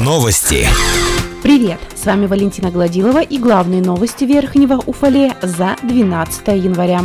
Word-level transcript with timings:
Новости. 0.00 0.66
Привет! 1.42 1.78
С 1.94 2.06
вами 2.06 2.24
Валентина 2.24 2.70
Гладилова 2.70 3.20
и 3.20 3.36
главные 3.36 3.82
новости 3.82 4.24
Верхнего 4.24 4.82
Уфалея 4.86 5.36
за 5.42 5.76
12 5.82 6.48
января. 6.48 7.02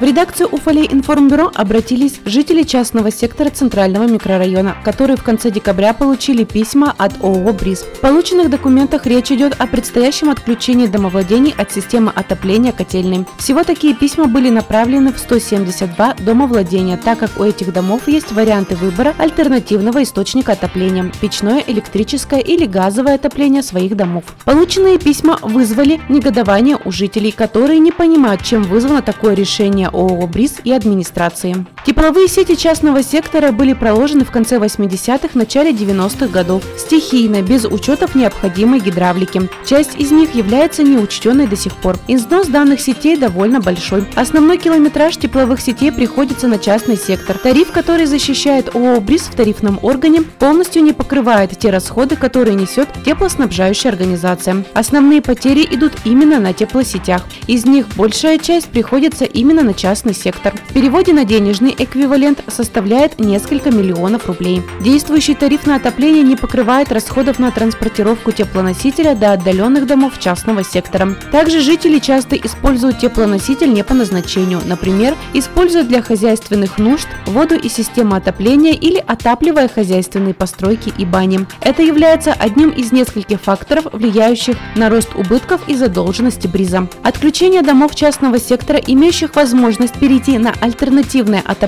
В 0.00 0.02
редакцию 0.02 0.48
Уфалей 0.48 0.88
информбюро 0.90 1.52
обратились 1.54 2.20
жители 2.24 2.62
частного 2.62 3.12
сектора 3.12 3.50
Центрального 3.50 4.04
микрорайона, 4.04 4.74
которые 4.82 5.18
в 5.18 5.22
конце 5.22 5.50
декабря 5.50 5.92
получили 5.92 6.44
письма 6.44 6.94
от 6.96 7.22
ООО 7.22 7.52
«Бриз». 7.52 7.82
В 7.82 8.00
полученных 8.00 8.48
документах 8.48 9.04
речь 9.04 9.30
идет 9.30 9.56
о 9.58 9.66
предстоящем 9.66 10.30
отключении 10.30 10.86
домовладений 10.86 11.54
от 11.54 11.70
системы 11.70 12.12
отопления 12.14 12.72
котельной. 12.72 13.26
Всего 13.36 13.62
такие 13.62 13.94
письма 13.94 14.24
были 14.24 14.48
направлены 14.48 15.12
в 15.12 15.18
172 15.18 16.14
домовладения, 16.20 16.96
так 16.96 17.18
как 17.18 17.38
у 17.38 17.44
этих 17.44 17.70
домов 17.70 18.08
есть 18.08 18.32
варианты 18.32 18.76
выбора 18.76 19.14
альтернативного 19.18 20.02
источника 20.02 20.52
отопления– 20.52 21.12
печное, 21.20 21.62
электрическое 21.66 22.40
или 22.40 22.64
газовое 22.64 23.16
отопление 23.16 23.62
своих 23.62 23.94
домов. 23.96 24.24
Полученные 24.46 24.98
письма 24.98 25.38
вызвали 25.42 26.00
негодование 26.08 26.78
у 26.82 26.90
жителей, 26.90 27.32
которые 27.32 27.80
не 27.80 27.92
понимают, 27.92 28.42
чем 28.42 28.62
вызвано 28.62 29.02
такое 29.02 29.34
решение 29.34 29.89
ООО 29.92 30.26
«Бриз» 30.26 30.60
и 30.64 30.72
администрации. 30.72 31.66
Тепловые 31.84 32.28
сети 32.28 32.56
частного 32.56 33.02
сектора 33.02 33.52
были 33.52 33.72
проложены 33.72 34.24
в 34.26 34.30
конце 34.30 34.56
80-х, 34.56 35.30
начале 35.32 35.70
90-х 35.70 36.26
годов, 36.26 36.62
стихийно, 36.76 37.40
без 37.40 37.64
учетов 37.64 38.14
необходимой 38.14 38.80
гидравлики. 38.80 39.48
Часть 39.64 39.98
из 39.98 40.10
них 40.10 40.34
является 40.34 40.82
неучтенной 40.82 41.46
до 41.46 41.56
сих 41.56 41.74
пор. 41.76 41.98
Износ 42.06 42.48
данных 42.48 42.80
сетей 42.80 43.16
довольно 43.16 43.60
большой. 43.60 44.04
Основной 44.14 44.58
километраж 44.58 45.16
тепловых 45.16 45.60
сетей 45.60 45.90
приходится 45.90 46.48
на 46.48 46.58
частный 46.58 46.98
сектор. 46.98 47.38
Тариф, 47.38 47.72
который 47.72 48.04
защищает 48.04 48.74
ООО 48.74 49.00
«Бриз» 49.00 49.22
в 49.22 49.34
тарифном 49.34 49.78
органе, 49.82 50.20
полностью 50.22 50.82
не 50.82 50.92
покрывает 50.92 51.58
те 51.58 51.70
расходы, 51.70 52.14
которые 52.16 52.56
несет 52.56 52.88
теплоснабжающая 53.06 53.90
организация. 53.90 54.64
Основные 54.74 55.22
потери 55.22 55.66
идут 55.70 55.92
именно 56.04 56.40
на 56.40 56.52
теплосетях. 56.52 57.22
Из 57.46 57.64
них 57.64 57.86
большая 57.96 58.38
часть 58.38 58.68
приходится 58.68 59.24
именно 59.24 59.62
на 59.62 59.72
частный 59.72 60.14
сектор. 60.14 60.52
В 60.68 60.74
переводе 60.74 61.14
на 61.14 61.24
денежный 61.24 61.69
эквивалент 61.76 62.42
составляет 62.48 63.18
несколько 63.18 63.70
миллионов 63.70 64.26
рублей. 64.26 64.62
Действующий 64.80 65.34
тариф 65.34 65.66
на 65.66 65.76
отопление 65.76 66.22
не 66.22 66.36
покрывает 66.36 66.92
расходов 66.92 67.38
на 67.38 67.50
транспортировку 67.50 68.32
теплоносителя 68.32 69.14
до 69.14 69.32
отдаленных 69.32 69.86
домов 69.86 70.18
частного 70.18 70.64
сектора. 70.64 71.16
Также 71.32 71.60
жители 71.60 71.98
часто 71.98 72.36
используют 72.36 72.98
теплоноситель 72.98 73.72
не 73.72 73.84
по 73.84 73.94
назначению, 73.94 74.60
например, 74.64 75.16
используя 75.32 75.84
для 75.84 76.02
хозяйственных 76.02 76.78
нужд 76.78 77.08
воду 77.26 77.54
и 77.54 77.68
систему 77.68 78.14
отопления 78.14 78.72
или 78.72 79.02
отапливая 79.06 79.68
хозяйственные 79.68 80.34
постройки 80.34 80.92
и 80.96 81.04
бани. 81.04 81.46
Это 81.60 81.82
является 81.82 82.32
одним 82.32 82.70
из 82.70 82.92
нескольких 82.92 83.40
факторов, 83.40 83.86
влияющих 83.92 84.56
на 84.76 84.88
рост 84.88 85.10
убытков 85.14 85.60
и 85.68 85.74
задолженности 85.74 86.46
бриза. 86.46 86.88
Отключение 87.02 87.62
домов 87.62 87.94
частного 87.94 88.38
сектора, 88.38 88.80
имеющих 88.84 89.34
возможность 89.36 89.98
перейти 89.98 90.38
на 90.38 90.52
альтернативное 90.60 91.42
отопление– 91.44 91.50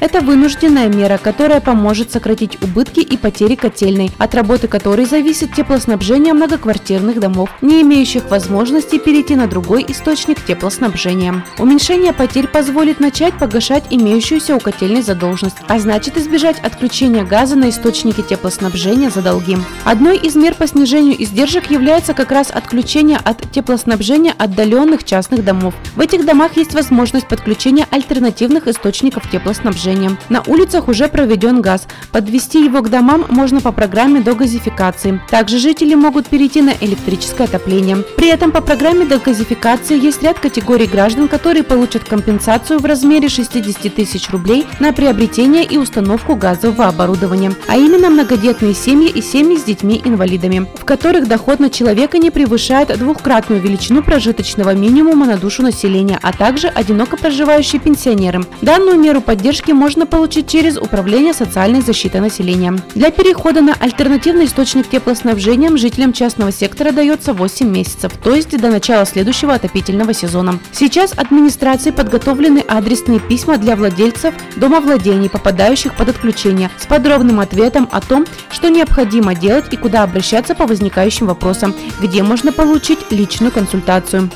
это 0.00 0.20
вынужденная 0.20 0.88
мера, 0.88 1.18
которая 1.18 1.60
поможет 1.60 2.10
сократить 2.12 2.62
убытки 2.62 3.00
и 3.00 3.16
потери 3.16 3.54
котельной, 3.54 4.10
от 4.18 4.34
работы 4.34 4.68
которой 4.68 5.06
зависит 5.06 5.54
теплоснабжение 5.54 6.34
многоквартирных 6.34 7.20
домов, 7.20 7.50
не 7.60 7.82
имеющих 7.82 8.30
возможности 8.30 8.98
перейти 8.98 9.36
на 9.36 9.46
другой 9.46 9.84
источник 9.88 10.44
теплоснабжения. 10.44 11.44
Уменьшение 11.58 12.12
потерь 12.12 12.46
позволит 12.46 13.00
начать 13.00 13.34
погашать 13.38 13.84
имеющуюся 13.90 14.56
у 14.56 14.60
котельной 14.60 15.02
задолженность, 15.02 15.56
а 15.68 15.78
значит 15.78 16.16
избежать 16.16 16.58
отключения 16.60 17.24
газа 17.24 17.56
на 17.56 17.70
источники 17.70 18.22
теплоснабжения 18.22 19.10
за 19.10 19.22
долги. 19.22 19.56
Одной 19.84 20.18
из 20.18 20.36
мер 20.36 20.54
по 20.54 20.66
снижению 20.66 21.22
издержек 21.22 21.70
является 21.70 22.14
как 22.14 22.32
раз 22.32 22.50
отключение 22.50 23.18
от 23.22 23.50
теплоснабжения 23.50 24.34
отдаленных 24.36 25.04
частных 25.04 25.44
домов. 25.44 25.74
В 25.96 26.00
этих 26.00 26.24
домах 26.24 26.56
есть 26.56 26.74
возможность 26.74 27.28
подключения 27.28 27.86
альтернативных 27.90 28.66
источников 28.68 29.21
теплоснабжения. 29.30 30.16
На 30.28 30.42
улицах 30.46 30.88
уже 30.88 31.08
проведен 31.08 31.60
газ. 31.60 31.86
Подвести 32.10 32.64
его 32.64 32.82
к 32.82 32.90
домам 32.90 33.26
можно 33.28 33.60
по 33.60 33.72
программе 33.72 34.20
догазификации. 34.20 35.20
Также 35.30 35.58
жители 35.58 35.94
могут 35.94 36.26
перейти 36.28 36.62
на 36.62 36.72
электрическое 36.80 37.46
отопление. 37.46 37.98
При 38.16 38.28
этом 38.28 38.52
по 38.52 38.60
программе 38.60 39.04
догазификации 39.04 40.02
есть 40.02 40.22
ряд 40.22 40.38
категорий 40.38 40.86
граждан, 40.86 41.28
которые 41.28 41.62
получат 41.62 42.04
компенсацию 42.04 42.78
в 42.78 42.84
размере 42.84 43.28
60 43.28 43.94
тысяч 43.94 44.30
рублей 44.30 44.66
на 44.80 44.92
приобретение 44.92 45.64
и 45.64 45.76
установку 45.76 46.36
газового 46.36 46.86
оборудования, 46.86 47.52
а 47.68 47.76
именно 47.76 48.10
многодетные 48.10 48.74
семьи 48.74 49.08
и 49.08 49.20
семьи 49.20 49.56
с 49.56 49.64
детьми-инвалидами, 49.64 50.68
в 50.74 50.84
которых 50.84 51.28
доход 51.28 51.60
на 51.60 51.70
человека 51.70 52.18
не 52.18 52.30
превышает 52.30 52.96
двухкратную 52.98 53.60
величину 53.60 54.02
прожиточного 54.02 54.74
минимума 54.74 55.26
на 55.26 55.36
душу 55.36 55.62
населения, 55.62 56.18
а 56.22 56.32
также 56.32 56.68
одиноко 56.68 57.16
проживающие 57.16 57.80
пенсионеры. 57.80 58.44
Данную 58.60 58.98
меру 58.98 59.11
поддержки 59.20 59.72
можно 59.72 60.06
получить 60.06 60.48
через 60.48 60.76
Управление 60.76 61.34
социальной 61.34 61.80
защиты 61.80 62.20
населения. 62.20 62.76
Для 62.94 63.10
перехода 63.10 63.60
на 63.60 63.74
альтернативный 63.74 64.46
источник 64.46 64.88
теплоснабжения 64.88 65.74
жителям 65.76 66.12
частного 66.12 66.52
сектора 66.52 66.92
дается 66.92 67.32
8 67.32 67.68
месяцев, 67.68 68.12
то 68.22 68.34
есть 68.34 68.56
до 68.56 68.68
начала 68.68 69.06
следующего 69.06 69.54
отопительного 69.54 70.12
сезона. 70.12 70.58
Сейчас 70.72 71.12
администрации 71.16 71.90
подготовлены 71.90 72.64
адресные 72.66 73.20
письма 73.20 73.58
для 73.58 73.76
владельцев 73.76 74.34
домовладений, 74.56 75.30
попадающих 75.30 75.94
под 75.94 76.10
отключение, 76.10 76.70
с 76.78 76.86
подробным 76.86 77.40
ответом 77.40 77.88
о 77.92 78.00
том, 78.00 78.26
что 78.50 78.68
необходимо 78.68 79.34
делать 79.34 79.72
и 79.72 79.76
куда 79.76 80.02
обращаться 80.02 80.54
по 80.54 80.66
возникающим 80.66 81.26
вопросам, 81.26 81.74
где 82.00 82.22
можно 82.22 82.52
получить 82.52 83.10
личную 83.10 83.52
консультацию. 83.52 84.30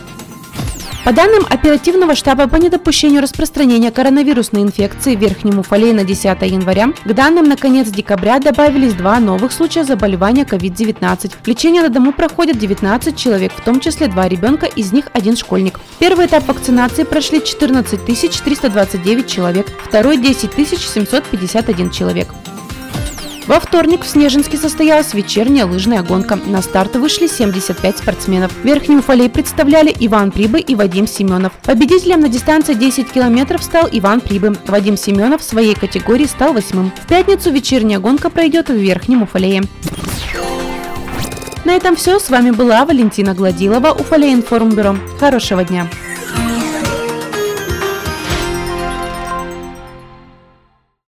По 1.07 1.13
данным 1.13 1.47
оперативного 1.49 2.17
штаба 2.17 2.49
по 2.49 2.57
недопущению 2.57 3.23
распространения 3.23 3.93
коронавирусной 3.93 4.63
инфекции 4.63 5.15
в 5.15 5.21
Верхнем 5.21 5.61
Уфалее 5.61 5.95
на 5.95 6.03
10 6.03 6.25
января, 6.43 6.89
к 7.05 7.13
данным 7.13 7.49
на 7.49 7.57
конец 7.57 7.91
декабря 7.91 8.41
добавились 8.41 8.93
два 8.93 9.21
новых 9.21 9.53
случая 9.53 9.85
заболевания 9.85 10.43
COVID-19. 10.43 11.31
Лечение 11.47 11.83
на 11.83 11.91
дому 11.91 12.11
проходят 12.11 12.59
19 12.59 13.17
человек, 13.17 13.53
в 13.57 13.63
том 13.63 13.79
числе 13.79 14.09
два 14.09 14.27
ребенка, 14.27 14.67
из 14.67 14.93
них 14.93 15.05
один 15.13 15.37
школьник. 15.37 15.79
Первый 16.01 16.27
этап 16.27 16.49
вакцинации 16.49 17.05
прошли 17.05 17.41
14 17.41 18.05
329 18.05 19.27
человек, 19.29 19.69
второй 19.89 20.17
10 20.17 20.51
751 20.57 21.91
человек. 21.91 22.35
Во 23.47 23.61
вторник 23.61 24.03
в 24.03 24.09
Снежинске 24.09 24.57
состоялась 24.57 25.15
вечерняя 25.15 25.67
лыжная 25.67 26.03
гонка. 26.03 26.37
На 26.47 26.63
старт 26.63 26.97
вышли 26.97 27.29
75 27.29 27.99
спортсменов. 27.99 28.53
Верхнюю 28.65 29.03
фолей 29.03 29.31
представляли 29.31 29.95
Иван 30.01 30.33
Прибы 30.33 30.59
и 30.59 30.75
Вадим 30.75 31.07
Семенов. 31.07 31.53
Победителем 31.63 32.21
на 32.21 32.29
дистанции 32.29 32.75
10 32.75 33.13
километров 33.13 33.63
стал 33.63 33.89
Иван 33.93 34.21
Прибы. 34.21 34.57
Вадим 34.67 34.97
Семенов 34.97 35.43
в 35.43 35.45
своей 35.45 35.75
категории 35.75 36.27
стал 36.27 36.55
восьмым. 36.55 36.93
В 37.05 37.07
пятницу 37.07 37.53
вечерняя 37.53 38.01
гонка 38.01 38.31
пройдет 38.31 38.69
в 38.69 38.75
Верхнем 38.75 39.23
Уфалее. 39.23 39.63
На 41.65 41.73
этом 41.73 41.95
все. 41.95 42.19
С 42.19 42.31
вами 42.31 42.51
была 42.51 42.85
Валентина 42.85 43.33
Гладилова, 43.33 43.93
Уфалей 43.93 44.35
информбюро. 44.35 44.97
Хорошего 45.21 45.65
дня! 45.65 45.89